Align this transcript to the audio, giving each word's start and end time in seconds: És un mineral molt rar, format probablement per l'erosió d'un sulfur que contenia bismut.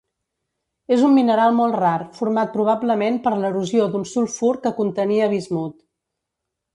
És 0.95 1.01
un 1.07 1.11
mineral 1.17 1.51
molt 1.57 1.75
rar, 1.83 1.99
format 2.19 2.51
probablement 2.55 3.19
per 3.27 3.33
l'erosió 3.43 3.87
d'un 3.97 4.07
sulfur 4.15 4.51
que 4.65 4.73
contenia 4.81 5.29
bismut. 5.35 5.77